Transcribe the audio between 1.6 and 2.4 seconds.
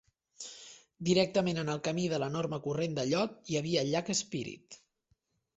en el camí de